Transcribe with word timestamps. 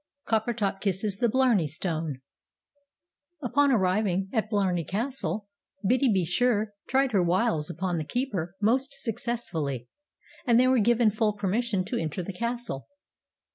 COPPERTOP 0.25 0.81
KISSES 0.81 1.17
THE 1.17 1.29
BLARNEY 1.29 1.67
STONE 1.67 2.21
Upon 3.43 3.71
arriving 3.71 4.29
at 4.33 4.49
Blarney 4.49 4.83
Castle, 4.83 5.47
Biddy 5.85 6.11
be 6.11 6.25
sure 6.25 6.73
tried 6.87 7.11
her 7.11 7.21
wiles 7.21 7.69
upon 7.69 7.99
the 7.99 8.03
Keeper 8.03 8.55
most 8.59 8.95
successfully, 8.99 9.87
and 10.43 10.59
they 10.59 10.67
were 10.67 10.79
given 10.79 11.11
full 11.11 11.33
permission 11.33 11.85
to 11.85 11.97
enter 11.97 12.23
the 12.23 12.33
Castle. 12.33 12.87